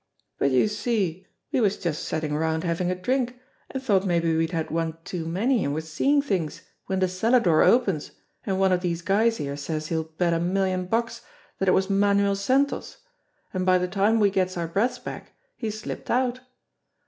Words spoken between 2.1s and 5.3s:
around havin' a drink, an' thought mabbe we'd had one too